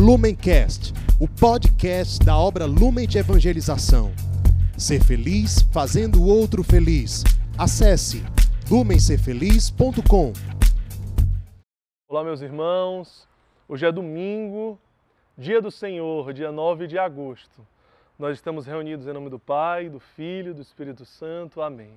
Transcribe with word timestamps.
Lumencast, 0.00 0.94
o 1.20 1.28
podcast 1.28 2.24
da 2.24 2.34
obra 2.34 2.64
Lumen 2.64 3.06
de 3.06 3.18
Evangelização. 3.18 4.10
Ser 4.78 5.04
feliz 5.04 5.60
fazendo 5.74 6.22
o 6.22 6.26
outro 6.26 6.64
feliz. 6.64 7.22
Acesse 7.58 8.24
lumencerfeliz.com. 8.70 10.32
Olá, 12.08 12.24
meus 12.24 12.40
irmãos. 12.40 13.28
Hoje 13.68 13.84
é 13.84 13.92
domingo, 13.92 14.78
dia 15.36 15.60
do 15.60 15.70
Senhor, 15.70 16.32
dia 16.32 16.50
9 16.50 16.86
de 16.86 16.96
agosto. 16.98 17.60
Nós 18.18 18.38
estamos 18.38 18.64
reunidos 18.64 19.06
em 19.06 19.12
nome 19.12 19.28
do 19.28 19.38
Pai, 19.38 19.90
do 19.90 20.00
Filho 20.00 20.52
e 20.52 20.54
do 20.54 20.62
Espírito 20.62 21.04
Santo. 21.04 21.60
Amém. 21.60 21.92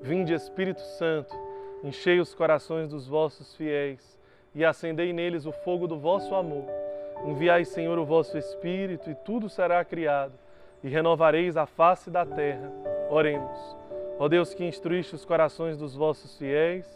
Vinde, 0.00 0.32
Espírito 0.32 0.80
Santo, 0.80 1.36
enchei 1.84 2.18
os 2.18 2.32
corações 2.32 2.88
dos 2.88 3.06
vossos 3.06 3.54
fiéis 3.56 4.18
e 4.54 4.64
acendei 4.64 5.12
neles 5.12 5.44
o 5.44 5.52
fogo 5.52 5.86
do 5.86 5.98
vosso 5.98 6.34
amor. 6.34 6.85
Enviai, 7.24 7.64
Senhor, 7.64 7.98
o 7.98 8.04
vosso 8.04 8.36
Espírito, 8.36 9.10
e 9.10 9.14
tudo 9.14 9.48
será 9.48 9.84
criado, 9.84 10.34
e 10.82 10.88
renovareis 10.88 11.56
a 11.56 11.66
face 11.66 12.10
da 12.10 12.24
terra. 12.24 12.70
Oremos. 13.10 13.76
Ó 14.18 14.28
Deus 14.28 14.54
que 14.54 14.64
instruíste 14.64 15.14
os 15.14 15.24
corações 15.24 15.76
dos 15.76 15.94
vossos 15.94 16.36
fiéis, 16.36 16.86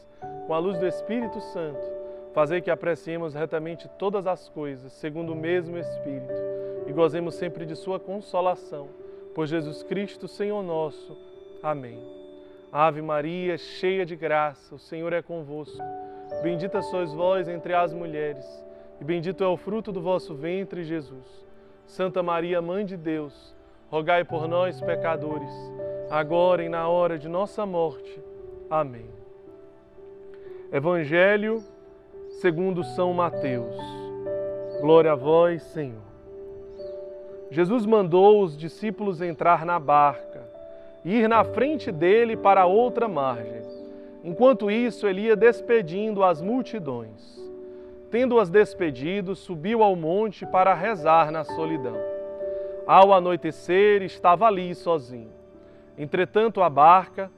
com 0.46 0.54
a 0.54 0.58
luz 0.58 0.78
do 0.78 0.86
Espírito 0.86 1.40
Santo, 1.40 1.80
fazei 2.32 2.60
que 2.60 2.70
apreciemos 2.70 3.34
retamente 3.34 3.88
todas 3.98 4.26
as 4.26 4.48
coisas, 4.48 4.92
segundo 4.92 5.32
o 5.32 5.36
mesmo 5.36 5.78
Espírito, 5.78 6.32
e 6.86 6.92
gozemos 6.92 7.34
sempre 7.34 7.64
de 7.66 7.74
Sua 7.74 7.98
consolação. 7.98 8.88
Por 9.34 9.46
Jesus 9.46 9.82
Cristo, 9.82 10.28
Senhor 10.28 10.62
nosso. 10.62 11.16
Amém. 11.62 11.98
Ave 12.72 13.02
Maria, 13.02 13.58
cheia 13.58 14.06
de 14.06 14.14
graça, 14.14 14.74
o 14.74 14.78
Senhor 14.78 15.12
é 15.12 15.22
convosco. 15.22 15.82
Bendita 16.42 16.82
sois 16.82 17.12
vós 17.12 17.48
entre 17.48 17.74
as 17.74 17.92
mulheres 17.92 18.46
e 19.00 19.04
bendito 19.04 19.42
é 19.42 19.46
o 19.46 19.56
fruto 19.56 19.90
do 19.90 20.00
vosso 20.00 20.34
ventre, 20.34 20.84
Jesus. 20.84 21.46
Santa 21.86 22.22
Maria, 22.22 22.60
Mãe 22.60 22.84
de 22.84 22.96
Deus, 22.96 23.54
rogai 23.88 24.24
por 24.24 24.46
nós, 24.46 24.80
pecadores, 24.80 25.50
agora 26.10 26.62
e 26.62 26.68
na 26.68 26.86
hora 26.86 27.18
de 27.18 27.28
nossa 27.28 27.64
morte. 27.64 28.22
Amém. 28.68 29.10
Evangelho 30.70 31.64
segundo 32.40 32.84
São 32.84 33.12
Mateus. 33.12 33.74
Glória 34.80 35.12
a 35.12 35.16
vós, 35.16 35.62
Senhor. 35.62 36.10
Jesus 37.50 37.84
mandou 37.84 38.42
os 38.42 38.56
discípulos 38.56 39.20
entrar 39.20 39.66
na 39.66 39.80
barca 39.80 40.48
e 41.04 41.16
ir 41.16 41.28
na 41.28 41.42
frente 41.42 41.90
dele 41.90 42.36
para 42.36 42.66
outra 42.66 43.08
margem. 43.08 43.62
Enquanto 44.22 44.70
isso, 44.70 45.08
ele 45.08 45.22
ia 45.22 45.34
despedindo 45.34 46.22
as 46.22 46.40
multidões. 46.40 47.39
Tendo-as 48.10 48.50
despedido, 48.50 49.36
subiu 49.36 49.82
ao 49.84 49.94
monte 49.94 50.44
para 50.44 50.74
rezar 50.74 51.30
na 51.30 51.44
solidão. 51.44 51.96
Ao 52.84 53.12
anoitecer, 53.12 54.02
estava 54.02 54.46
ali 54.46 54.74
sozinho. 54.74 55.30
Entretanto, 55.96 56.60
a 56.60 56.68
barca, 56.68 57.30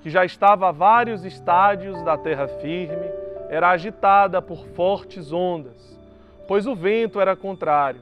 que 0.00 0.08
já 0.08 0.24
estava 0.24 0.68
a 0.68 0.72
vários 0.72 1.24
estádios 1.24 2.00
da 2.02 2.16
terra 2.16 2.48
firme, 2.48 3.10
era 3.50 3.68
agitada 3.68 4.40
por 4.40 4.66
fortes 4.68 5.32
ondas, 5.32 5.98
pois 6.48 6.66
o 6.66 6.74
vento 6.74 7.20
era 7.20 7.36
contrário. 7.36 8.00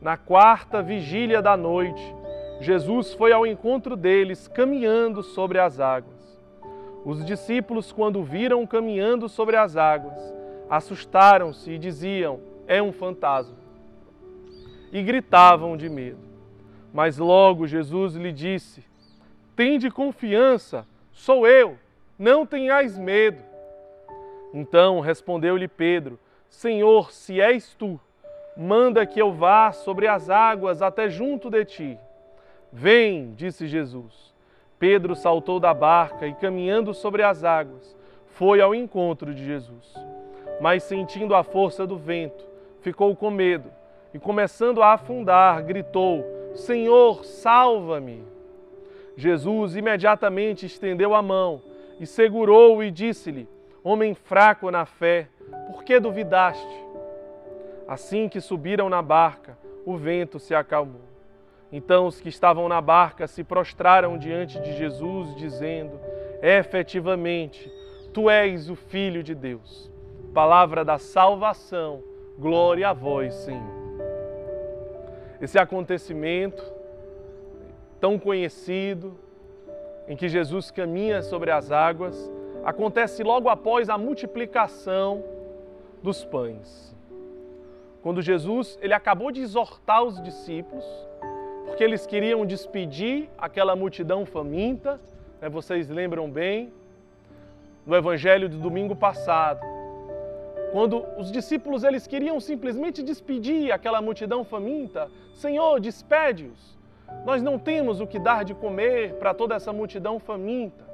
Na 0.00 0.16
quarta 0.16 0.82
vigília 0.82 1.40
da 1.40 1.56
noite, 1.56 2.14
Jesus 2.60 3.14
foi 3.14 3.32
ao 3.32 3.46
encontro 3.46 3.96
deles 3.96 4.48
caminhando 4.48 5.22
sobre 5.22 5.58
as 5.60 5.78
águas. 5.78 6.40
Os 7.04 7.24
discípulos, 7.24 7.92
quando 7.92 8.24
viram 8.24 8.66
caminhando 8.66 9.28
sobre 9.28 9.56
as 9.56 9.76
águas, 9.76 10.35
assustaram-se 10.68 11.70
e 11.70 11.78
diziam: 11.78 12.40
É 12.66 12.82
um 12.82 12.92
fantasma. 12.92 13.56
E 14.92 15.02
gritavam 15.02 15.76
de 15.76 15.88
medo. 15.88 16.18
Mas 16.92 17.18
logo 17.18 17.66
Jesus 17.66 18.14
lhe 18.14 18.32
disse: 18.32 18.84
Tende 19.54 19.90
confiança, 19.90 20.86
sou 21.12 21.46
eu, 21.46 21.76
não 22.18 22.46
tenhais 22.46 22.96
medo. 22.98 23.42
Então 24.52 25.00
respondeu-lhe 25.00 25.68
Pedro: 25.68 26.18
Senhor, 26.48 27.12
se 27.12 27.40
és 27.40 27.74
tu, 27.74 28.00
manda 28.56 29.06
que 29.06 29.20
eu 29.20 29.32
vá 29.32 29.72
sobre 29.72 30.06
as 30.06 30.30
águas 30.30 30.82
até 30.82 31.08
junto 31.08 31.50
de 31.50 31.64
ti. 31.64 31.98
Vem, 32.72 33.34
disse 33.34 33.66
Jesus. 33.66 34.34
Pedro 34.78 35.14
saltou 35.14 35.58
da 35.58 35.72
barca 35.72 36.26
e, 36.26 36.34
caminhando 36.34 36.92
sobre 36.92 37.22
as 37.22 37.42
águas, 37.42 37.96
foi 38.26 38.60
ao 38.60 38.74
encontro 38.74 39.34
de 39.34 39.42
Jesus 39.42 39.94
mas 40.60 40.82
sentindo 40.82 41.34
a 41.34 41.42
força 41.42 41.86
do 41.86 41.96
vento, 41.96 42.44
ficou 42.80 43.14
com 43.14 43.30
medo 43.30 43.70
e, 44.14 44.18
começando 44.18 44.82
a 44.82 44.92
afundar, 44.92 45.62
gritou: 45.62 46.24
Senhor, 46.54 47.24
salva-me! 47.24 48.22
Jesus 49.16 49.76
imediatamente 49.76 50.66
estendeu 50.66 51.14
a 51.14 51.22
mão 51.22 51.62
e 52.00 52.06
segurou-o 52.06 52.82
e 52.82 52.90
disse-lhe: 52.90 53.48
Homem 53.82 54.14
fraco 54.14 54.70
na 54.70 54.86
fé, 54.86 55.28
por 55.66 55.84
que 55.84 56.00
duvidaste? 56.00 56.84
Assim 57.86 58.28
que 58.28 58.40
subiram 58.40 58.88
na 58.88 59.00
barca, 59.00 59.56
o 59.84 59.96
vento 59.96 60.38
se 60.38 60.54
acalmou. 60.54 61.02
Então 61.70 62.06
os 62.06 62.20
que 62.20 62.28
estavam 62.28 62.68
na 62.68 62.80
barca 62.80 63.26
se 63.26 63.44
prostraram 63.44 64.18
diante 64.18 64.60
de 64.60 64.76
Jesus, 64.76 65.34
dizendo: 65.36 65.98
Efetivamente, 66.42 67.70
tu 68.12 68.30
és 68.30 68.70
o 68.70 68.76
Filho 68.76 69.22
de 69.22 69.34
Deus 69.34 69.95
palavra 70.32 70.84
da 70.84 70.98
salvação. 70.98 72.02
Glória 72.38 72.88
a 72.88 72.92
vós, 72.92 73.34
Senhor. 73.34 73.76
Esse 75.40 75.58
acontecimento 75.58 76.64
tão 78.00 78.18
conhecido, 78.18 79.16
em 80.08 80.16
que 80.16 80.28
Jesus 80.28 80.70
caminha 80.70 81.22
sobre 81.22 81.50
as 81.50 81.70
águas, 81.70 82.30
acontece 82.64 83.22
logo 83.22 83.48
após 83.48 83.88
a 83.88 83.98
multiplicação 83.98 85.24
dos 86.02 86.24
pães. 86.24 86.94
Quando 88.02 88.22
Jesus 88.22 88.78
ele 88.80 88.94
acabou 88.94 89.32
de 89.32 89.40
exortar 89.40 90.02
os 90.04 90.22
discípulos, 90.22 90.84
porque 91.64 91.82
eles 91.82 92.06
queriam 92.06 92.46
despedir 92.46 93.28
aquela 93.36 93.74
multidão 93.74 94.24
faminta, 94.24 95.00
né, 95.40 95.48
vocês 95.48 95.88
lembram 95.88 96.30
bem, 96.30 96.72
no 97.84 97.94
evangelho 97.94 98.48
do 98.48 98.58
domingo 98.58 98.94
passado, 98.94 99.60
quando 100.72 101.04
os 101.16 101.30
discípulos 101.30 101.84
eles 101.84 102.06
queriam 102.06 102.40
simplesmente 102.40 103.02
despedir 103.02 103.72
aquela 103.72 104.00
multidão 104.00 104.44
faminta, 104.44 105.10
Senhor, 105.34 105.80
despede-os. 105.80 106.76
Nós 107.24 107.42
não 107.42 107.58
temos 107.58 108.00
o 108.00 108.06
que 108.06 108.18
dar 108.18 108.44
de 108.44 108.54
comer 108.54 109.14
para 109.14 109.32
toda 109.32 109.54
essa 109.54 109.72
multidão 109.72 110.18
faminta. 110.18 110.84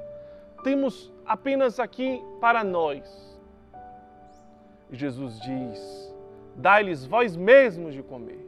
Temos 0.63 1.11
apenas 1.25 1.79
aqui 1.79 2.21
para 2.39 2.63
nós. 2.63 3.39
E 4.91 4.95
Jesus 4.95 5.39
diz: 5.39 6.15
Dai-lhes 6.55 7.05
vós 7.05 7.35
mesmos 7.35 7.93
de 7.93 8.03
comer. 8.03 8.39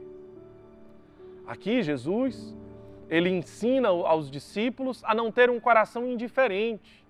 Aqui 1.46 1.82
Jesus, 1.82 2.54
ele 3.08 3.30
ensina 3.30 3.88
aos 3.88 4.30
discípulos 4.30 5.02
a 5.04 5.14
não 5.14 5.30
ter 5.30 5.50
um 5.50 5.60
coração 5.60 6.06
indiferente. 6.06 7.04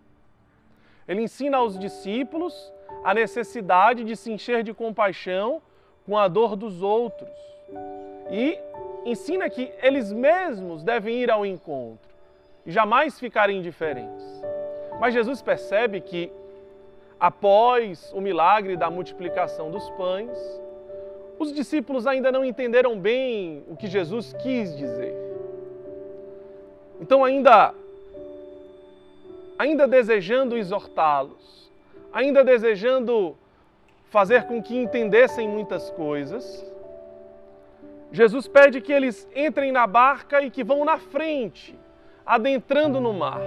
Ele 1.07 1.23
ensina 1.23 1.59
aos 1.59 1.79
discípulos 1.79 2.73
a 3.05 3.15
necessidade 3.15 4.05
de 4.05 4.17
se 4.17 4.33
encher 4.33 4.63
de 4.63 4.75
compaixão 4.75 5.63
com 6.05 6.17
a 6.17 6.29
dor 6.29 6.57
dos 6.57 6.83
outros. 6.83 7.31
E 8.31 8.59
ensina 9.05 9.49
que 9.49 9.73
eles 9.83 10.13
mesmos 10.13 10.83
devem 10.83 11.17
ir 11.17 11.31
ao 11.31 11.47
encontro 11.47 12.11
e 12.65 12.73
jamais 12.73 13.19
ficarem 13.19 13.59
indiferentes. 13.59 14.25
Mas 14.99 15.15
Jesus 15.15 15.41
percebe 15.43 16.01
que, 16.01 16.33
após 17.19 18.13
o 18.13 18.21
milagre 18.21 18.77
da 18.77 18.91
multiplicação 18.91 19.71
dos 19.71 19.89
pães, 19.91 20.37
os 21.39 21.53
discípulos 21.53 22.07
ainda 22.07 22.33
não 22.33 22.45
entenderam 22.45 22.99
bem 22.99 23.63
o 23.69 23.77
que 23.77 23.87
Jesus 23.87 24.33
quis 24.43 24.77
dizer. 24.77 25.15
Então, 27.01 27.23
ainda, 27.25 27.75
ainda 29.59 29.87
desejando 29.87 30.57
exortá-los, 30.57 31.66
ainda 32.17 32.43
desejando 32.43 33.37
fazer 34.09 34.45
com 34.45 34.63
que 34.63 34.75
entendessem 34.75 35.47
muitas 35.47 35.91
coisas, 35.91 36.65
Jesus 38.11 38.49
pede 38.49 38.81
que 38.81 38.91
eles 38.91 39.29
entrem 39.37 39.71
na 39.71 39.87
barca 39.87 40.41
e 40.41 40.51
que 40.51 40.65
vão 40.65 40.83
na 40.83 40.97
frente, 40.97 41.79
adentrando 42.25 43.03
no 43.03 43.13
mar, 43.13 43.43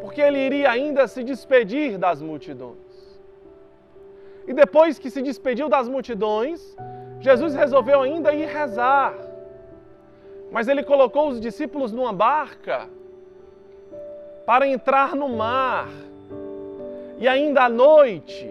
porque 0.00 0.22
ele 0.22 0.38
iria 0.38 0.70
ainda 0.70 1.06
se 1.06 1.22
despedir 1.22 1.98
das 1.98 2.22
multidões. 2.22 3.20
E 4.48 4.54
depois 4.54 4.98
que 4.98 5.10
se 5.10 5.20
despediu 5.20 5.68
das 5.68 5.86
multidões, 5.86 6.74
Jesus 7.20 7.54
resolveu 7.54 8.00
ainda 8.00 8.32
ir 8.32 8.46
rezar. 8.46 9.14
Mas 10.50 10.66
ele 10.66 10.82
colocou 10.82 11.28
os 11.28 11.38
discípulos 11.38 11.92
numa 11.92 12.12
barca 12.12 12.88
para 14.46 14.66
entrar 14.66 15.14
no 15.14 15.28
mar 15.28 15.88
e 17.20 17.28
ainda 17.28 17.64
à 17.64 17.68
noite, 17.68 18.50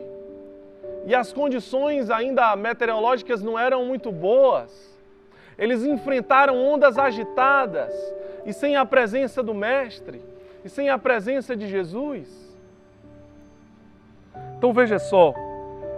e 1.05 1.15
as 1.15 1.33
condições 1.33 2.11
ainda 2.11 2.55
meteorológicas 2.55 3.41
não 3.41 3.57
eram 3.57 3.83
muito 3.83 4.11
boas. 4.11 4.95
Eles 5.57 5.83
enfrentaram 5.83 6.55
ondas 6.55 6.97
agitadas 6.97 7.91
e 8.45 8.53
sem 8.53 8.75
a 8.75 8.85
presença 8.85 9.41
do 9.41 9.53
Mestre 9.53 10.21
e 10.63 10.69
sem 10.69 10.89
a 10.89 10.99
presença 10.99 11.55
de 11.55 11.67
Jesus. 11.67 12.29
Então 14.57 14.71
veja 14.71 14.99
só, 14.99 15.33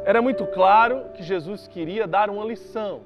era 0.06 0.22
muito 0.22 0.46
claro 0.46 1.04
que 1.14 1.24
Jesus 1.24 1.68
queria 1.68 2.08
dar 2.08 2.30
uma 2.30 2.46
lição. 2.46 3.02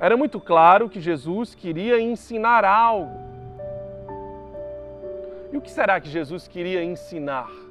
Era 0.00 0.16
muito 0.16 0.40
claro 0.40 0.88
que 0.88 1.00
Jesus 1.00 1.54
queria 1.54 2.00
ensinar 2.00 2.64
algo. 2.64 3.28
E 5.52 5.56
o 5.56 5.60
que 5.60 5.70
será 5.70 6.00
que 6.00 6.08
Jesus 6.08 6.48
queria 6.48 6.82
ensinar? 6.82 7.67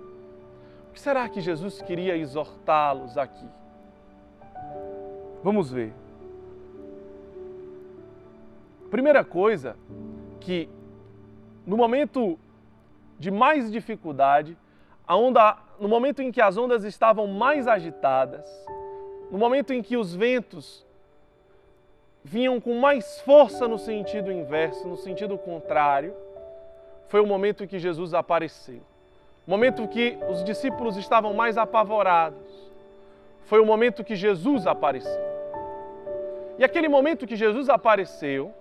Que 0.98 1.02
será 1.02 1.30
que 1.30 1.40
Jesus 1.40 1.80
queria 1.80 2.18
exortá-los 2.18 3.20
aqui? 3.20 3.48
Vamos 5.44 5.72
ver. 5.72 5.94
Primeira 8.90 9.24
coisa 9.24 9.78
que 10.40 10.68
no 11.68 11.78
momento 11.78 12.40
de 13.20 13.30
mais 13.30 13.72
dificuldade, 13.72 14.58
a 15.06 15.16
onda, 15.16 15.60
no 15.80 15.88
momento 15.88 16.24
em 16.24 16.32
que 16.32 16.42
as 16.42 16.58
ondas 16.58 16.84
estavam 16.84 17.28
mais 17.28 17.68
agitadas, 17.68 18.50
no 19.30 19.38
momento 19.38 19.74
em 19.74 19.84
que 19.84 19.96
os 19.96 20.16
ventos 20.16 20.84
vinham 22.24 22.60
com 22.60 22.74
mais 22.80 23.22
força 23.22 23.68
no 23.68 23.78
sentido 23.78 24.32
inverso, 24.32 24.88
no 24.88 24.98
sentido 24.98 25.38
contrário, 25.38 26.16
foi 27.08 27.22
o 27.22 27.28
momento 27.28 27.64
em 27.64 27.68
que 27.68 27.78
Jesus 27.78 28.16
apareceu. 28.16 28.82
Momento 29.48 29.88
que 29.88 30.20
os 30.28 30.44
discípulos 30.44 30.98
estavam 30.98 31.34
mais 31.34 31.58
apavorados. 31.58 32.46
Foi 33.46 33.62
o 33.62 33.66
momento 33.66 34.04
que 34.04 34.14
Jesus 34.14 34.68
apareceu. 34.68 35.26
E 36.60 36.66
aquele 36.66 36.90
momento 36.90 37.26
que 37.26 37.38
Jesus 37.38 37.70
apareceu, 37.70 38.54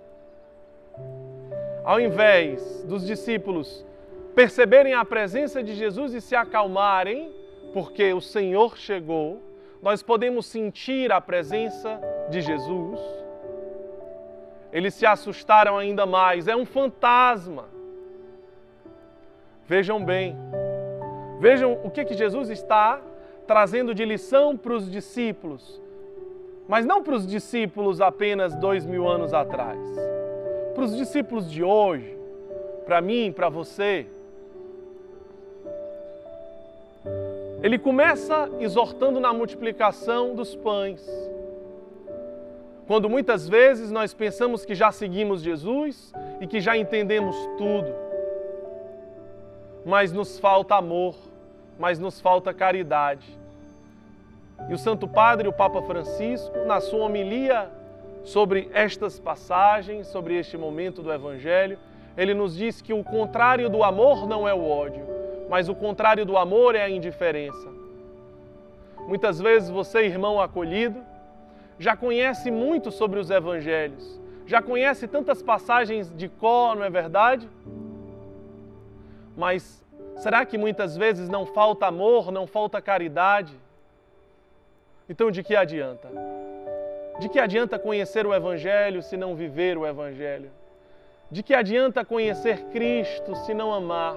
ao 1.85 1.99
invés 1.99 2.85
dos 2.85 3.05
discípulos 3.05 3.85
perceberem 4.35 4.95
a 4.95 5.05
presença 5.05 5.61
de 5.61 5.75
Jesus 5.75 6.15
e 6.15 6.21
se 6.21 6.37
acalmarem, 6.37 7.35
porque 7.73 8.13
o 8.13 8.21
Senhor 8.21 8.77
chegou, 8.77 9.43
nós 9.83 10.03
podemos 10.05 10.47
sentir 10.47 11.11
a 11.11 11.21
presença 11.21 12.01
de 12.31 12.41
Jesus. 12.43 13.01
Eles 14.73 14.95
se 14.95 15.07
assustaram 15.07 15.77
ainda 15.77 16.07
mais, 16.07 16.47
é 16.47 16.55
um 16.55 16.67
fantasma. 16.67 17.65
Vejam 19.67 20.05
bem, 20.05 20.37
vejam 21.39 21.79
o 21.85 21.91
que, 21.91 22.05
que 22.05 22.15
Jesus 22.15 22.51
está 22.51 23.01
trazendo 23.47 23.95
de 23.95 24.05
lição 24.05 24.57
para 24.57 24.75
os 24.75 24.91
discípulos, 24.91 25.81
mas 26.69 26.85
não 26.85 27.03
para 27.03 27.15
os 27.15 27.27
discípulos 27.27 28.01
apenas 28.01 28.55
dois 28.57 28.85
mil 28.85 29.09
anos 29.09 29.33
atrás, 29.33 29.79
para 30.75 30.85
os 30.85 30.97
discípulos 30.97 31.51
de 31.51 31.63
hoje, 31.63 32.17
para 32.85 33.01
mim, 33.01 33.33
para 33.33 33.49
você. 33.49 34.07
Ele 37.63 37.79
começa 37.79 38.51
exortando 38.61 39.19
na 39.19 39.33
multiplicação 39.33 40.35
dos 40.35 40.55
pães. 40.55 41.05
Quando 42.87 43.09
muitas 43.09 43.49
vezes 43.49 43.91
nós 43.91 44.15
pensamos 44.15 44.65
que 44.65 44.75
já 44.75 44.93
seguimos 44.93 45.41
Jesus 45.43 46.13
e 46.41 46.47
que 46.47 46.61
já 46.61 46.77
entendemos 46.77 47.37
tudo 47.59 48.06
mas 49.87 50.11
nos 50.11 50.37
falta 50.41 50.75
amor, 50.75 51.15
mas 51.79 51.97
nos 52.01 52.21
falta 52.21 52.53
caridade. 52.53 53.39
E 54.69 54.75
o 54.75 54.79
Santo 54.79 55.07
Padre, 55.07 55.47
o 55.47 55.53
Papa 55.53 55.81
Francisco, 55.81 56.65
na 56.67 56.81
sua 56.81 57.05
homilia 57.05 57.71
sobre 58.25 58.69
estas 58.73 59.21
passagens, 59.21 60.09
sobre 60.09 60.37
este 60.37 60.59
momento 60.59 61.03
do 61.03 61.13
Evangelho, 61.13 61.79
ele 62.17 62.35
nos 62.35 62.57
diz 62.57 62.83
que 62.83 62.93
o 62.93 63.05
contrário 63.05 63.71
do 63.71 63.85
amor 63.85 64.27
não 64.27 64.49
é 64.49 64.53
o 64.53 64.69
ódio, 64.69 65.07
mas 65.49 65.69
o 65.69 65.75
contrário 65.75 66.27
do 66.27 66.37
amor 66.37 66.75
é 66.75 66.83
a 66.83 66.91
indiferença. 66.91 67.69
Muitas 69.07 69.39
vezes 69.39 69.71
você, 69.71 70.05
irmão 70.05 70.41
acolhido, 70.41 71.01
já 71.79 71.95
conhece 71.95 72.51
muito 72.51 72.91
sobre 72.91 73.21
os 73.21 73.31
evangelhos, 73.31 74.21
já 74.47 74.61
conhece 74.61 75.07
tantas 75.07 75.41
passagens 75.43 76.13
de 76.13 76.29
cor, 76.29 76.75
não 76.75 76.83
é 76.83 76.91
verdade? 76.91 77.49
Mas 79.37 79.85
será 80.17 80.47
que 80.47 80.57
muitas 80.57 80.97
vezes 80.97 81.29
não 81.29 81.45
falta 81.45 81.87
amor, 81.87 82.33
não 82.33 82.47
falta 82.47 82.81
caridade? 82.81 83.55
Então 85.09 85.31
de 85.31 85.43
que 85.43 85.55
adianta? 85.55 86.09
De 87.21 87.29
que 87.29 87.39
adianta 87.39 87.79
conhecer 87.79 88.27
o 88.27 88.35
Evangelho 88.35 89.03
se 89.03 89.17
não 89.17 89.35
viver 89.35 89.77
o 89.77 89.87
Evangelho? 89.87 90.51
De 91.31 91.43
que 91.43 91.55
adianta 91.55 92.05
conhecer 92.05 92.65
Cristo 92.67 93.35
se 93.37 93.53
não 93.53 93.73
amar? 93.73 94.17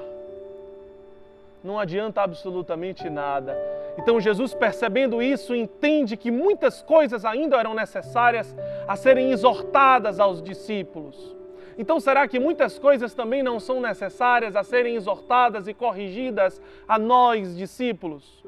Não 1.64 1.78
adianta 1.78 2.22
absolutamente 2.22 3.10
nada. 3.10 3.58
Então 3.98 4.20
Jesus, 4.20 4.54
percebendo 4.54 5.22
isso, 5.22 5.54
entende 5.54 6.16
que 6.16 6.32
muitas 6.32 6.82
coisas 6.82 7.26
ainda 7.26 7.58
eram 7.58 7.74
necessárias 7.74 8.56
a 8.88 8.96
serem 8.96 9.32
exortadas 9.32 10.20
aos 10.20 10.42
discípulos. 10.42 11.36
Então, 11.80 11.98
será 11.98 12.28
que 12.28 12.42
muitas 12.42 12.78
coisas 12.78 13.14
também 13.14 13.42
não 13.42 13.58
são 13.58 13.80
necessárias 13.80 14.54
a 14.54 14.66
serem 14.66 14.98
exortadas 14.98 15.66
e 15.66 15.74
corrigidas 15.74 16.62
a 16.86 17.00
nós, 17.00 17.56
discípulos? 17.56 18.44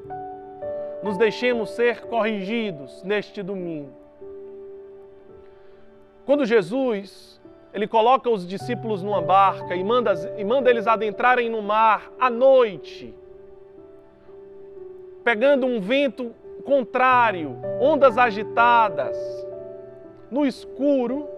Nos 1.02 1.16
deixemos 1.16 1.70
ser 1.70 2.02
corrigidos 2.02 3.02
neste 3.02 3.42
domingo. 3.42 3.88
Quando 6.26 6.44
Jesus 6.44 7.40
ele 7.72 7.88
coloca 7.88 8.28
os 8.28 8.46
discípulos 8.46 9.02
numa 9.02 9.22
barca 9.22 9.74
e 9.74 9.82
manda, 9.82 10.12
e 10.36 10.44
manda 10.44 10.68
eles 10.68 10.86
adentrarem 10.86 11.48
no 11.48 11.62
mar 11.62 12.12
à 12.20 12.28
noite, 12.28 13.14
pegando 15.24 15.66
um 15.66 15.80
vento 15.80 16.34
contrário, 16.66 17.56
ondas 17.80 18.18
agitadas, 18.18 19.16
no 20.30 20.44
escuro, 20.44 21.31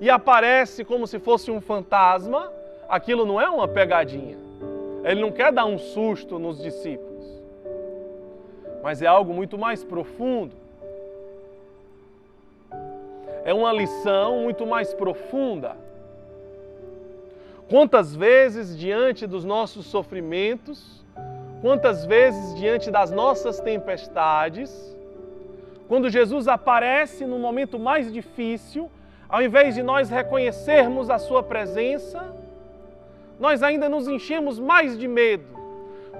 e 0.00 0.08
aparece 0.08 0.84
como 0.84 1.06
se 1.06 1.18
fosse 1.18 1.50
um 1.50 1.60
fantasma, 1.60 2.50
aquilo 2.88 3.26
não 3.26 3.40
é 3.40 3.48
uma 3.50 3.68
pegadinha. 3.68 4.38
Ele 5.04 5.20
não 5.20 5.30
quer 5.30 5.52
dar 5.52 5.66
um 5.66 5.78
susto 5.78 6.38
nos 6.38 6.60
discípulos, 6.60 7.24
mas 8.82 9.02
é 9.02 9.06
algo 9.06 9.34
muito 9.34 9.58
mais 9.58 9.84
profundo. 9.84 10.56
É 13.44 13.52
uma 13.52 13.72
lição 13.72 14.42
muito 14.42 14.66
mais 14.66 14.94
profunda. 14.94 15.76
Quantas 17.68 18.16
vezes 18.16 18.76
diante 18.76 19.26
dos 19.26 19.44
nossos 19.44 19.86
sofrimentos, 19.86 21.04
quantas 21.60 22.04
vezes 22.04 22.54
diante 22.56 22.90
das 22.90 23.10
nossas 23.10 23.60
tempestades, 23.60 24.96
quando 25.88 26.10
Jesus 26.10 26.48
aparece 26.48 27.24
no 27.24 27.38
momento 27.38 27.78
mais 27.78 28.12
difícil, 28.12 28.90
ao 29.30 29.40
invés 29.40 29.74
de 29.74 29.82
nós 29.82 30.10
reconhecermos 30.10 31.08
a 31.08 31.18
Sua 31.18 31.42
presença, 31.42 32.34
nós 33.38 33.62
ainda 33.62 33.88
nos 33.88 34.08
enchemos 34.08 34.58
mais 34.58 34.98
de 34.98 35.06
medo, 35.06 35.46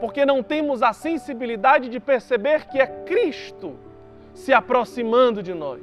porque 0.01 0.25
não 0.25 0.43
temos 0.43 0.83
a 0.83 0.93
sensibilidade 0.93 1.89
de 1.89 1.99
perceber 1.99 2.67
que 2.69 2.79
é 2.79 2.87
Cristo 2.87 3.77
se 4.33 4.53
aproximando 4.53 5.43
de 5.43 5.53
nós. 5.53 5.81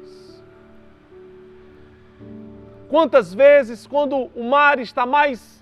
Quantas 2.90 3.34
vezes, 3.34 3.86
quando 3.86 4.32
o 4.34 4.44
mar 4.46 4.80
está 4.80 5.06
mais 5.06 5.62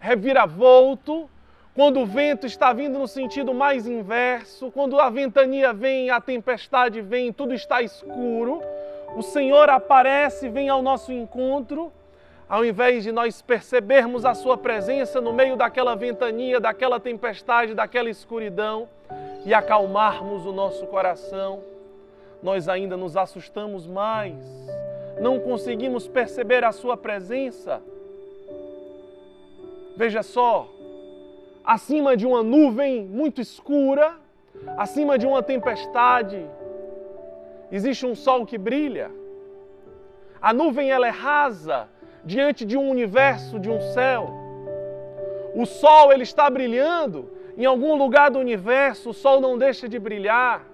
reviravolto, 0.00 1.28
quando 1.74 2.00
o 2.00 2.06
vento 2.06 2.46
está 2.46 2.72
vindo 2.72 2.98
no 2.98 3.06
sentido 3.06 3.52
mais 3.52 3.86
inverso, 3.86 4.70
quando 4.70 4.98
a 4.98 5.10
ventania 5.10 5.72
vem, 5.72 6.10
a 6.10 6.20
tempestade 6.20 7.00
vem, 7.00 7.32
tudo 7.32 7.52
está 7.54 7.82
escuro, 7.82 8.62
o 9.16 9.22
Senhor 9.22 9.68
aparece, 9.68 10.48
vem 10.48 10.68
ao 10.68 10.80
nosso 10.82 11.12
encontro, 11.12 11.92
ao 12.48 12.64
invés 12.64 13.02
de 13.02 13.12
nós 13.12 13.40
percebermos 13.42 14.24
a 14.24 14.34
Sua 14.34 14.56
presença 14.56 15.20
no 15.20 15.32
meio 15.32 15.56
daquela 15.56 15.94
ventania, 15.94 16.60
daquela 16.60 16.98
tempestade, 16.98 17.74
daquela 17.74 18.10
escuridão 18.10 18.88
e 19.44 19.52
acalmarmos 19.52 20.46
o 20.46 20.52
nosso 20.52 20.86
coração, 20.86 21.60
nós 22.42 22.68
ainda 22.68 22.96
nos 22.96 23.16
assustamos 23.16 23.86
mais, 23.86 24.34
não 25.20 25.40
conseguimos 25.40 26.08
perceber 26.08 26.64
a 26.64 26.72
Sua 26.72 26.96
presença. 26.96 27.82
Veja 29.96 30.22
só, 30.22 30.68
acima 31.64 32.16
de 32.16 32.26
uma 32.26 32.42
nuvem 32.42 33.04
muito 33.04 33.40
escura, 33.40 34.14
acima 34.76 35.18
de 35.18 35.26
uma 35.26 35.42
tempestade, 35.42 36.46
existe 37.72 38.06
um 38.06 38.14
sol 38.14 38.46
que 38.46 38.58
brilha. 38.58 39.10
A 40.40 40.52
nuvem 40.52 40.90
ela 40.90 41.06
é 41.06 41.10
rasa 41.10 41.88
diante 42.24 42.64
de 42.64 42.76
um 42.76 42.88
universo, 42.88 43.58
de 43.58 43.70
um 43.70 43.80
céu. 43.80 44.30
O 45.54 45.66
sol 45.66 46.12
ele 46.12 46.22
está 46.22 46.48
brilhando 46.48 47.30
em 47.56 47.64
algum 47.64 47.94
lugar 47.96 48.30
do 48.30 48.38
universo 48.38 49.10
o 49.10 49.14
sol 49.14 49.40
não 49.40 49.58
deixa 49.58 49.88
de 49.88 49.98
brilhar. 49.98 50.64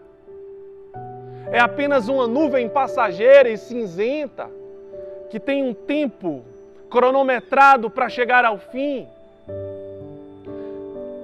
É 1.50 1.59
apenas 1.59 2.09
uma 2.09 2.26
nuvem 2.26 2.69
passageira 2.69 3.49
e 3.49 3.57
cinzenta 3.57 4.50
que 5.31 5.40
tem 5.40 5.62
um 5.62 5.73
tempo 5.75 6.43
cronometrado 6.90 7.90
para 7.90 8.09
chegar 8.09 8.45
ao 8.45 8.59
fim. 8.59 9.07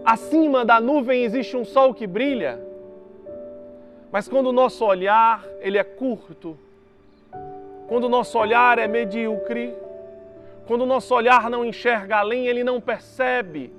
Acima 0.04 0.64
da 0.64 0.81
nuvem 0.81 1.25
existe 1.25 1.57
um 1.57 1.64
sol 1.64 1.95
que 1.95 2.07
brilha. 2.07 2.59
Mas 4.14 4.28
quando 4.28 4.47
o 4.47 4.52
nosso 4.52 4.85
olhar, 4.85 5.44
ele 5.61 5.76
é 5.76 5.83
curto, 5.83 6.56
quando 7.88 8.04
o 8.04 8.09
nosso 8.09 8.38
olhar 8.38 8.78
é 8.78 8.87
medíocre, 8.87 9.75
quando 10.68 10.83
o 10.83 10.87
nosso 10.87 11.12
olhar 11.12 11.50
não 11.50 11.64
enxerga 11.64 12.18
além, 12.18 12.47
ele 12.47 12.62
não 12.62 12.80
percebe. 12.80 13.73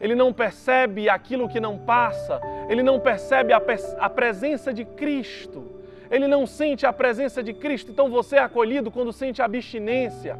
Ele 0.00 0.16
não 0.16 0.32
percebe 0.32 1.08
aquilo 1.08 1.48
que 1.48 1.60
não 1.60 1.78
passa, 1.78 2.40
ele 2.68 2.82
não 2.82 2.98
percebe 2.98 3.52
a, 3.52 3.62
a 4.00 4.10
presença 4.10 4.74
de 4.74 4.84
Cristo, 4.84 5.70
ele 6.10 6.26
não 6.26 6.44
sente 6.44 6.84
a 6.84 6.92
presença 6.92 7.40
de 7.40 7.52
Cristo. 7.52 7.92
Então 7.92 8.10
você 8.10 8.34
é 8.34 8.40
acolhido 8.40 8.90
quando 8.90 9.12
sente 9.12 9.40
abstinência, 9.40 10.36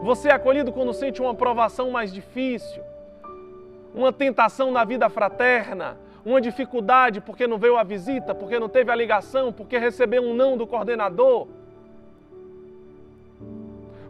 você 0.00 0.28
é 0.28 0.32
acolhido 0.32 0.70
quando 0.70 0.94
sente 0.94 1.20
uma 1.20 1.34
provação 1.34 1.90
mais 1.90 2.12
difícil, 2.12 2.84
uma 3.92 4.12
tentação 4.12 4.70
na 4.70 4.84
vida 4.84 5.08
fraterna, 5.08 5.98
uma 6.24 6.40
dificuldade 6.40 7.20
porque 7.20 7.46
não 7.46 7.58
veio 7.58 7.76
a 7.76 7.82
visita, 7.82 8.34
porque 8.34 8.58
não 8.58 8.68
teve 8.68 8.90
a 8.90 8.94
ligação, 8.94 9.52
porque 9.52 9.78
recebeu 9.78 10.22
um 10.22 10.34
não 10.34 10.56
do 10.56 10.66
coordenador. 10.66 11.48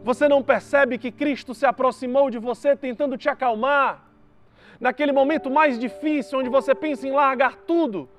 Você 0.03 0.27
não 0.27 0.41
percebe 0.41 0.97
que 0.97 1.11
Cristo 1.11 1.53
se 1.53 1.65
aproximou 1.65 2.29
de 2.29 2.39
você 2.39 2.75
tentando 2.75 3.17
te 3.17 3.29
acalmar? 3.29 4.03
Naquele 4.79 5.11
momento 5.11 5.49
mais 5.49 5.77
difícil, 5.77 6.39
onde 6.39 6.49
você 6.49 6.73
pensa 6.73 7.07
em 7.07 7.11
largar 7.11 7.55
tudo 7.67 8.09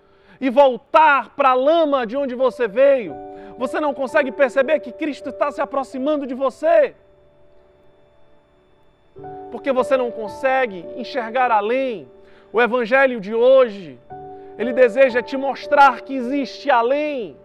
e 0.40 0.49
voltar 0.49 1.30
para 1.30 1.50
a 1.50 1.54
lama 1.54 2.06
de 2.06 2.16
onde 2.16 2.34
você 2.37 2.68
veio, 2.68 3.14
você 3.58 3.80
não 3.80 3.92
consegue 3.92 4.30
perceber 4.30 4.78
que 4.80 4.92
Cristo 4.92 5.30
está 5.30 5.50
se 5.50 5.61
aproximando 5.61 6.26
de 6.26 6.34
você? 6.34 6.94
Porque 9.50 9.72
você 9.72 9.96
não 9.96 10.11
consegue 10.11 10.87
enxergar 10.96 11.50
além. 11.50 12.08
O 12.52 12.61
Evangelho 12.61 13.21
de 13.21 13.35
hoje, 13.35 13.99
ele 14.59 14.73
deseja 14.73 15.23
te 15.23 15.37
mostrar 15.37 16.02
que 16.02 16.14
existe 16.14 16.71
além 16.71 17.37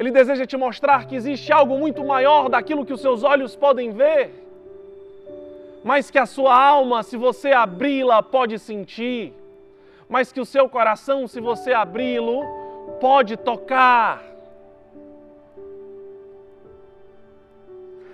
ele 0.00 0.10
deseja 0.10 0.46
te 0.46 0.56
mostrar 0.56 1.06
que 1.06 1.14
existe 1.14 1.52
algo 1.52 1.76
muito 1.76 2.02
maior 2.02 2.48
daquilo 2.48 2.86
que 2.86 2.92
os 2.94 3.02
seus 3.02 3.22
olhos 3.22 3.54
podem 3.54 3.92
ver, 3.92 4.32
mas 5.84 6.10
que 6.10 6.18
a 6.18 6.24
sua 6.24 6.58
alma, 6.58 7.02
se 7.02 7.18
você 7.18 7.52
abri-la, 7.52 8.22
pode 8.22 8.58
sentir, 8.58 9.34
mas 10.08 10.32
que 10.32 10.40
o 10.40 10.46
seu 10.46 10.70
coração, 10.70 11.28
se 11.28 11.38
você 11.38 11.74
abri-lo, 11.74 12.42
pode 12.98 13.36
tocar. 13.36 14.24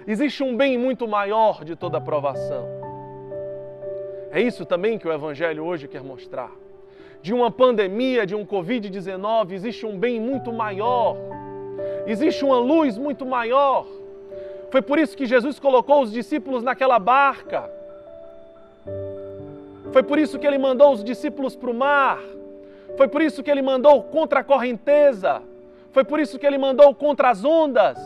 Existe 0.05 0.43
um 0.43 0.57
bem 0.57 0.77
muito 0.77 1.07
maior 1.07 1.63
de 1.63 1.77
toda 1.77 1.99
aprovação. 1.99 2.76
É 4.37 4.41
isso 4.43 4.67
também 4.67 4.99
que 4.99 5.09
o 5.09 5.13
Evangelho 5.13 5.65
hoje 5.65 5.89
quer 5.89 6.03
mostrar. 6.03 6.51
De 7.23 7.33
uma 7.33 7.51
pandemia, 7.51 8.27
de 8.27 8.35
um 8.35 8.45
Covid-19, 8.45 9.53
existe 9.53 9.87
um 9.87 9.99
bem 9.99 10.21
muito 10.21 10.53
maior 10.53 11.17
Existe 12.07 12.45
uma 12.45 12.59
luz 12.59 12.97
muito 12.97 13.27
maior. 13.27 13.85
Foi 14.71 14.81
por 14.81 14.99
isso 14.99 15.17
que 15.17 15.27
Jesus 15.27 15.59
colocou 15.59 16.03
os 16.03 16.13
discípulos 16.13 16.63
naquela 16.63 16.99
barca. 16.99 17.69
Foi 19.93 20.03
por 20.03 20.19
isso 20.19 20.39
que 20.39 20.47
ele 20.47 20.59
mandou 20.59 20.93
os 20.93 21.03
discípulos 21.03 21.57
para 21.57 21.71
o 21.71 21.75
mar. 21.75 22.21
Foi 22.97 23.09
por 23.09 23.21
isso 23.21 23.43
que 23.43 23.51
ele 23.51 23.63
mandou 23.63 24.03
contra 24.05 24.41
a 24.41 24.45
correnteza. 24.45 25.43
Foi 25.91 26.05
por 26.05 26.21
isso 26.21 26.39
que 26.39 26.47
ele 26.47 26.59
mandou 26.59 26.95
contra 26.95 27.31
as 27.31 27.45
ondas. 27.45 27.99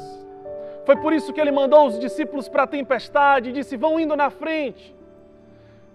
Foi 0.87 0.97
por 0.97 1.13
isso 1.13 1.33
que 1.33 1.41
ele 1.41 1.53
mandou 1.53 1.87
os 1.87 1.99
discípulos 1.99 2.49
para 2.49 2.63
a 2.63 2.67
tempestade 2.67 3.51
e 3.51 3.53
disse: 3.53 3.77
Vão 3.77 4.01
indo 4.01 4.17
na 4.17 4.31
frente, 4.31 4.95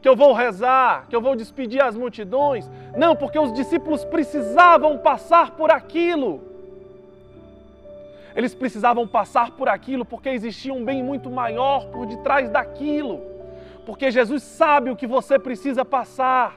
que 0.05 0.09
eu 0.09 0.15
vou 0.15 0.33
rezar, 0.33 1.07
que 1.09 1.15
eu 1.15 1.19
vou 1.19 1.35
despedir 1.35 1.81
as 1.81 1.95
multidões. 1.95 2.69
Não, 2.95 3.15
porque 3.15 3.39
os 3.39 3.51
discípulos 3.51 4.05
precisavam 4.05 4.99
passar 4.99 5.55
por 5.57 5.71
aquilo. 5.71 6.43
Eles 8.35 8.53
precisavam 8.53 9.07
passar 9.07 9.49
por 9.53 9.67
aquilo 9.67 10.05
porque 10.05 10.29
existia 10.29 10.71
um 10.71 10.85
bem 10.85 11.01
muito 11.01 11.27
maior 11.31 11.87
por 11.87 12.05
detrás 12.05 12.51
daquilo. 12.51 13.19
Porque 13.83 14.11
Jesus 14.11 14.43
sabe 14.43 14.91
o 14.91 14.95
que 14.95 15.07
você 15.07 15.39
precisa 15.39 15.83
passar. 15.83 16.53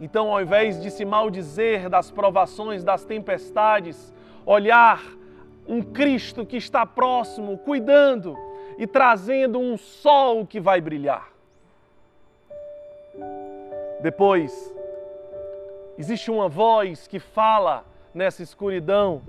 Então, 0.00 0.32
ao 0.32 0.40
invés 0.40 0.80
de 0.80 0.90
se 0.90 1.04
maldizer 1.04 1.90
das 1.90 2.10
provações, 2.10 2.82
das 2.82 3.04
tempestades, 3.04 4.10
olhar 4.46 5.02
um 5.68 5.82
Cristo 5.82 6.46
que 6.46 6.56
está 6.56 6.86
próximo, 6.86 7.58
cuidando 7.58 8.38
e 8.78 8.86
trazendo 8.86 9.58
um 9.58 9.76
sol 9.76 10.46
que 10.46 10.60
vai 10.60 10.80
brilhar. 10.80 11.30
Depois, 14.00 14.74
existe 15.98 16.30
uma 16.30 16.48
voz 16.48 17.06
que 17.06 17.18
fala 17.18 17.84
nessa 18.14 18.42
escuridão 18.42 19.22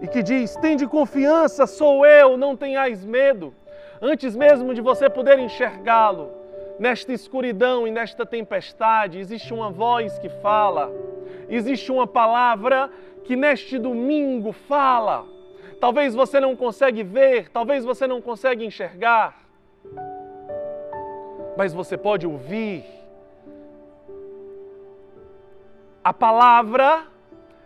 e 0.00 0.08
que 0.08 0.22
diz: 0.22 0.56
Tende 0.56 0.86
confiança, 0.86 1.66
sou 1.66 2.04
eu, 2.04 2.36
não 2.36 2.56
tenhais 2.56 3.04
medo. 3.04 3.54
Antes 4.00 4.34
mesmo 4.34 4.74
de 4.74 4.80
você 4.80 5.08
poder 5.08 5.38
enxergá-lo, 5.38 6.30
nesta 6.78 7.12
escuridão 7.12 7.86
e 7.86 7.90
nesta 7.90 8.24
tempestade, 8.24 9.18
existe 9.18 9.52
uma 9.52 9.70
voz 9.70 10.18
que 10.18 10.28
fala, 10.28 10.90
existe 11.48 11.90
uma 11.90 12.06
palavra 12.06 12.90
que 13.24 13.34
neste 13.34 13.78
domingo 13.78 14.52
fala. 14.52 15.26
Talvez 15.80 16.14
você 16.14 16.40
não 16.40 16.56
consegue 16.56 17.02
ver, 17.02 17.48
talvez 17.50 17.84
você 17.84 18.06
não 18.06 18.20
consegue 18.20 18.64
enxergar, 18.64 19.40
mas 21.56 21.72
você 21.72 21.96
pode 21.96 22.26
ouvir. 22.26 22.84
A 26.02 26.12
palavra 26.12 27.06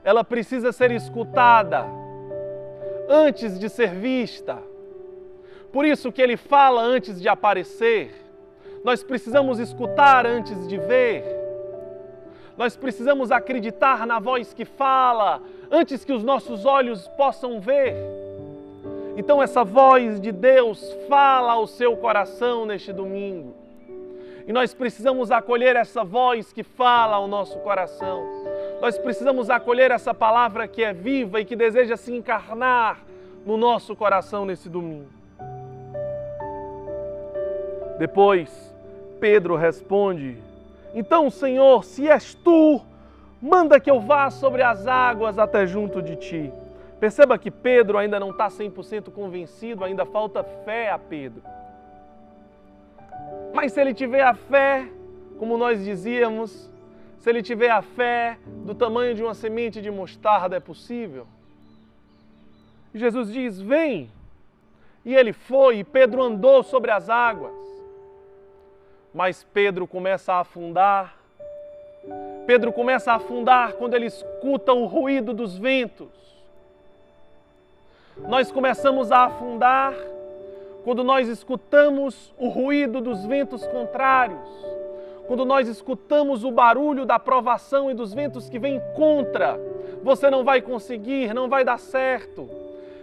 ela 0.04 0.22
precisa 0.22 0.72
ser 0.72 0.90
escutada 0.90 1.86
antes 3.08 3.58
de 3.58 3.68
ser 3.68 3.94
vista. 3.94 4.58
Por 5.72 5.86
isso 5.86 6.12
que 6.12 6.20
ele 6.20 6.36
fala 6.36 6.82
antes 6.82 7.20
de 7.20 7.28
aparecer. 7.28 8.14
Nós 8.84 9.02
precisamos 9.02 9.58
escutar 9.58 10.26
antes 10.26 10.68
de 10.68 10.76
ver. 10.76 11.24
Nós 12.56 12.76
precisamos 12.76 13.30
acreditar 13.32 14.06
na 14.06 14.18
voz 14.18 14.52
que 14.52 14.64
fala 14.64 15.40
antes 15.72 16.04
que 16.04 16.12
os 16.12 16.22
nossos 16.22 16.66
olhos 16.66 17.08
possam 17.16 17.58
ver. 17.58 17.96
Então, 19.16 19.42
essa 19.42 19.64
voz 19.64 20.20
de 20.20 20.30
Deus 20.30 20.94
fala 21.08 21.54
ao 21.54 21.66
seu 21.66 21.96
coração 21.96 22.66
neste 22.66 22.92
domingo. 22.92 23.54
E 24.46 24.52
nós 24.52 24.74
precisamos 24.74 25.30
acolher 25.30 25.76
essa 25.76 26.04
voz 26.04 26.52
que 26.52 26.62
fala 26.62 27.16
ao 27.16 27.26
nosso 27.26 27.58
coração. 27.60 28.22
Nós 28.80 28.98
precisamos 28.98 29.48
acolher 29.48 29.90
essa 29.90 30.12
palavra 30.12 30.68
que 30.68 30.82
é 30.82 30.92
viva 30.92 31.40
e 31.40 31.44
que 31.44 31.56
deseja 31.56 31.96
se 31.96 32.12
encarnar 32.12 33.00
no 33.46 33.56
nosso 33.56 33.96
coração 33.96 34.44
nesse 34.44 34.68
domingo. 34.68 35.08
Depois, 37.98 38.74
Pedro 39.20 39.56
responde: 39.56 40.36
Então, 40.94 41.30
Senhor, 41.30 41.84
se 41.84 42.08
és 42.08 42.34
tu, 42.34 42.80
manda 43.42 43.80
que 43.80 43.90
eu 43.90 44.00
vá 44.00 44.30
sobre 44.30 44.62
as 44.62 44.86
águas 44.86 45.36
até 45.36 45.66
junto 45.66 46.00
de 46.00 46.14
ti. 46.14 46.52
Perceba 47.00 47.36
que 47.36 47.50
Pedro 47.50 47.98
ainda 47.98 48.20
não 48.20 48.30
está 48.30 48.46
100% 48.46 49.10
convencido, 49.10 49.82
ainda 49.82 50.06
falta 50.06 50.44
fé 50.44 50.88
a 50.88 50.98
Pedro. 50.98 51.42
Mas 53.52 53.72
se 53.72 53.80
ele 53.80 53.92
tiver 53.92 54.22
a 54.22 54.34
fé, 54.34 54.88
como 55.36 55.58
nós 55.58 55.82
dizíamos, 55.82 56.70
se 57.18 57.28
ele 57.28 57.42
tiver 57.42 57.70
a 57.70 57.82
fé 57.82 58.38
do 58.64 58.74
tamanho 58.74 59.14
de 59.14 59.22
uma 59.22 59.34
semente 59.34 59.82
de 59.82 59.90
mostarda, 59.90 60.56
é 60.56 60.60
possível. 60.60 61.26
Jesus 62.94 63.32
diz: 63.32 63.60
Vem. 63.60 64.08
E 65.04 65.16
ele 65.16 65.32
foi, 65.32 65.78
e 65.78 65.84
Pedro 65.84 66.22
andou 66.22 66.62
sobre 66.62 66.92
as 66.92 67.08
águas. 67.08 67.52
Mas 69.12 69.42
Pedro 69.42 69.86
começa 69.86 70.32
a 70.32 70.40
afundar. 70.40 71.21
Pedro 72.46 72.72
começa 72.72 73.12
a 73.12 73.16
afundar 73.16 73.74
quando 73.74 73.94
ele 73.94 74.06
escuta 74.06 74.72
o 74.72 74.86
ruído 74.86 75.32
dos 75.32 75.56
ventos. 75.56 76.08
Nós 78.28 78.50
começamos 78.50 79.10
a 79.12 79.24
afundar 79.24 79.94
quando 80.84 81.04
nós 81.04 81.28
escutamos 81.28 82.32
o 82.36 82.48
ruído 82.48 83.00
dos 83.00 83.24
ventos 83.24 83.66
contrários 83.66 84.72
quando 85.26 85.44
nós 85.44 85.68
escutamos 85.68 86.44
o 86.44 86.50
barulho 86.50 87.06
da 87.06 87.18
provação 87.18 87.90
e 87.90 87.94
dos 87.94 88.12
ventos 88.12 88.48
que 88.48 88.58
vêm 88.58 88.82
contra, 88.94 89.58
você 90.02 90.28
não 90.28 90.44
vai 90.44 90.60
conseguir, 90.60 91.32
não 91.32 91.48
vai 91.48 91.64
dar 91.64 91.78
certo. 91.78 92.48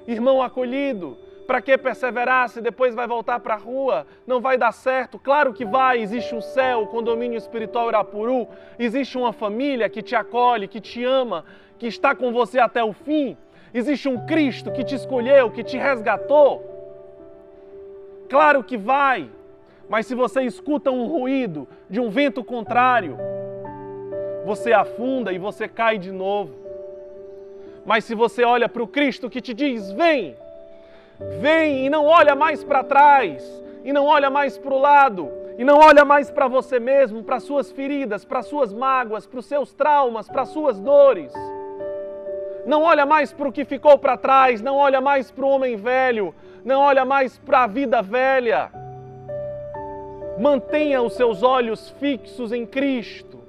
Irmão 0.08 0.41
acolhido, 0.41 1.18
Para 1.50 1.63
que 1.63 1.75
perseverar 1.79 2.48
se 2.48 2.62
depois 2.62 2.94
vai 2.94 3.08
voltar 3.08 3.39
para 3.39 3.56
a 3.56 3.58
rua? 3.58 4.06
Não 4.27 4.39
vai 4.39 4.56
dar 4.56 4.72
certo? 4.72 5.18
Claro 5.18 5.51
que 5.51 5.65
vai. 5.65 6.00
Existe 6.00 6.36
um 6.36 6.41
céu, 6.41 6.84
o 6.84 6.88
condomínio 6.88 7.39
espiritual 7.39 7.89
Irapuru. 7.89 8.48
Existe 8.77 9.18
uma 9.18 9.34
família 9.34 9.89
que 9.89 10.03
te 10.03 10.15
acolhe, 10.15 10.68
que 10.68 10.79
te 10.79 11.03
ama, 11.03 11.44
que 11.79 11.88
está 11.88 12.13
com 12.13 12.32
você 12.32 12.60
até 12.60 12.84
o 12.84 12.94
fim. 12.94 13.36
Existe 13.74 14.08
um 14.08 14.27
Cristo 14.27 14.72
que 14.72 14.84
te 14.84 14.94
escolheu, 14.94 15.50
que 15.50 15.63
te 15.63 15.75
resgatou. 15.75 16.63
Claro 18.29 18.63
que 18.63 18.77
vai. 18.77 19.27
Mas 19.89 20.06
se 20.06 20.13
você 20.13 20.44
escuta 20.44 20.91
um 20.91 21.08
ruído 21.08 21.68
de 21.89 22.00
um 22.00 22.12
vento 22.12 22.44
contrário, 22.44 23.18
você 24.46 24.72
afunda 24.72 25.34
e 25.34 25.39
você 25.39 25.68
cai 25.68 25.98
de 25.98 26.12
novo. 26.12 26.53
Mas 27.88 28.06
se 28.06 28.13
você 28.13 28.44
olha 28.44 28.70
para 28.70 28.84
o 28.84 28.88
Cristo 28.88 29.32
que 29.32 29.41
te 29.41 29.51
diz: 29.51 29.91
vem, 29.94 30.38
Vem 31.20 31.86
e 31.86 31.90
não 31.90 32.06
olha 32.06 32.34
mais 32.34 32.64
para 32.64 32.84
trás, 32.84 33.44
e 33.84 33.92
não 33.92 34.06
olha 34.06 34.30
mais 34.30 34.58
para 34.58 34.74
o 34.74 34.80
lado, 34.80 35.30
e 35.58 35.64
não 35.66 35.78
olha 35.78 36.06
mais 36.06 36.32
para 36.32 36.48
você 36.48 36.80
mesmo, 36.80 37.24
para 37.24 37.42
suas 37.42 37.70
feridas, 37.72 38.24
para 38.24 38.42
suas 38.42 38.74
mágoas, 38.74 39.28
para 39.28 39.40
os 39.40 39.46
seus 39.46 39.74
traumas, 39.74 40.30
para 40.30 40.46
suas 40.46 40.80
dores. 40.80 41.34
Não 42.66 42.84
olha 42.84 43.06
mais 43.06 43.34
para 43.34 43.50
o 43.50 43.52
que 43.52 43.66
ficou 43.66 43.98
para 43.98 44.16
trás, 44.16 44.62
não 44.62 44.78
olha 44.78 45.02
mais 45.02 45.30
para 45.30 45.46
o 45.46 45.50
homem 45.50 45.76
velho, 45.76 46.34
não 46.64 46.80
olha 46.80 47.04
mais 47.04 47.38
para 47.38 47.64
a 47.64 47.68
vida 47.68 48.02
velha. 48.02 48.72
Mantenha 50.40 51.02
os 51.02 51.14
seus 51.14 51.44
olhos 51.44 51.90
fixos 52.00 52.54
em 52.54 52.66
Cristo. 52.66 53.40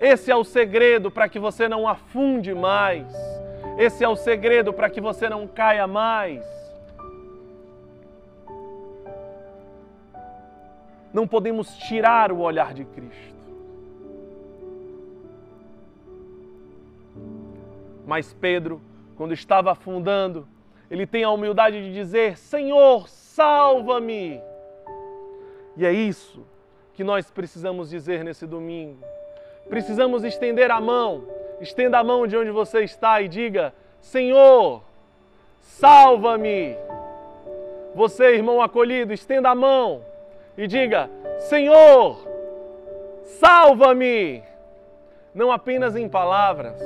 Esse 0.00 0.30
é 0.30 0.36
o 0.36 0.44
segredo 0.44 1.10
para 1.10 1.28
que 1.28 1.38
você 1.38 1.68
não 1.68 1.88
afunde 1.88 2.54
mais 2.54 3.33
esse 3.76 4.04
é 4.04 4.08
o 4.08 4.14
segredo 4.14 4.72
para 4.72 4.88
que 4.88 5.00
você 5.00 5.28
não 5.28 5.46
caia 5.46 5.86
mais. 5.86 6.44
Não 11.12 11.26
podemos 11.26 11.76
tirar 11.76 12.30
o 12.32 12.40
olhar 12.40 12.72
de 12.72 12.84
Cristo. 12.84 13.34
Mas 18.06 18.32
Pedro, 18.32 18.80
quando 19.16 19.32
estava 19.32 19.72
afundando, 19.72 20.46
ele 20.90 21.06
tem 21.06 21.24
a 21.24 21.30
humildade 21.30 21.82
de 21.82 21.92
dizer: 21.92 22.36
Senhor, 22.36 23.08
salva-me. 23.08 24.40
E 25.76 25.84
é 25.84 25.92
isso 25.92 26.46
que 26.94 27.02
nós 27.02 27.30
precisamos 27.30 27.90
dizer 27.90 28.22
nesse 28.22 28.46
domingo. 28.46 29.04
Precisamos 29.68 30.22
estender 30.22 30.70
a 30.70 30.80
mão 30.80 31.24
Estenda 31.60 31.98
a 31.98 32.04
mão 32.04 32.26
de 32.26 32.36
onde 32.36 32.50
você 32.50 32.82
está 32.82 33.20
e 33.20 33.28
diga: 33.28 33.72
Senhor, 34.00 34.82
salva-me. 35.60 36.76
Você, 37.94 38.34
irmão 38.34 38.60
acolhido, 38.60 39.12
estenda 39.12 39.50
a 39.50 39.54
mão 39.54 40.02
e 40.58 40.66
diga: 40.66 41.08
Senhor, 41.38 42.18
salva-me. 43.24 44.42
Não 45.34 45.50
apenas 45.50 45.96
em 45.96 46.08
palavras, 46.08 46.80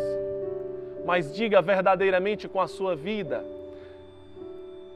mas 1.04 1.34
diga 1.34 1.60
verdadeiramente 1.60 2.48
com 2.48 2.60
a 2.60 2.68
sua 2.68 2.94
vida. 2.94 3.44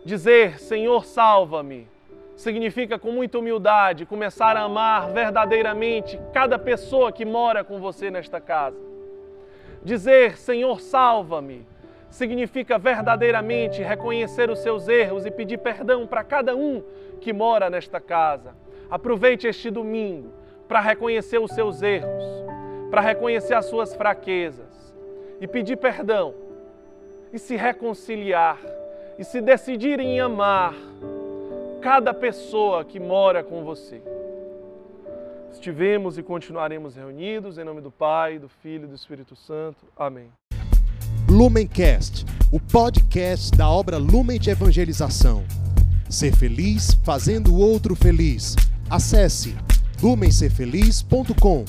Dizer: 0.05 0.59
Senhor, 0.61 1.05
salva-me 1.05 1.89
significa 2.35 2.99
com 2.99 3.13
muita 3.13 3.39
humildade 3.39 4.07
começar 4.07 4.57
a 4.57 4.63
amar 4.63 5.13
verdadeiramente 5.13 6.19
cada 6.33 6.59
pessoa 6.59 7.13
que 7.13 7.25
mora 7.25 7.63
com 7.63 7.79
você 7.79 8.11
nesta 8.11 8.41
casa 8.41 8.92
Dizer 9.85 10.37
Senhor, 10.37 10.81
salva-me 10.81 11.67
significa 12.13 12.79
verdadeiramente 12.79 13.83
reconhecer 13.83 14.51
os 14.51 14.59
seus 14.59 14.87
erros 14.87 15.25
e 15.25 15.31
pedir 15.31 15.59
perdão 15.59 16.07
para 16.07 16.23
cada 16.23 16.55
um 16.55 16.83
que 17.21 17.33
mora 17.33 17.71
nesta 17.71 17.99
casa. 18.01 18.55
Aproveite 18.91 19.47
este 19.47 19.71
domingo 19.71 20.31
para 20.69 20.79
reconhecer 20.81 21.39
os 21.39 21.51
seus 21.53 21.81
erros, 21.81 22.23
para 22.91 23.01
reconhecer 23.01 23.55
as 23.55 23.65
suas 23.65 23.95
fraquezas 23.95 24.95
e 25.41 25.49
pedir 25.49 25.77
perdão 25.77 26.35
e 27.33 27.39
se 27.39 27.57
reconciliar 27.57 28.59
e 29.19 29.25
se 29.25 29.41
decidir 29.41 29.99
em 29.99 30.21
amar 30.21 30.75
cada 31.81 32.13
pessoa 32.13 32.85
que 32.85 33.01
mora 33.01 33.43
com 33.43 33.65
você. 33.65 34.03
Estivemos 35.53 36.19
e 36.19 36.23
continuaremos 36.23 36.97
reunidos 36.97 37.59
em 37.59 37.65
nome 37.65 37.81
do 37.81 37.91
Pai, 37.91 38.39
do 38.39 38.49
Filho 38.49 38.85
e 38.85 38.89
do 38.89 38.95
Espírito 38.95 39.37
Santo. 39.37 39.87
Amém. 39.97 40.29
Lumencast, 41.29 42.25
o 42.51 42.59
podcast 42.59 43.57
da 43.57 43.69
obra 43.69 43.97
Lumen 43.97 44.41
de 44.41 44.51
Evangelização. 44.51 45.45
Ser 46.09 46.35
feliz 46.35 46.95
fazendo 47.05 47.55
o 47.55 47.59
outro 47.59 47.95
feliz. 47.95 48.57
Acesse 48.91 49.55
lumencerfeliz.com. 50.03 51.65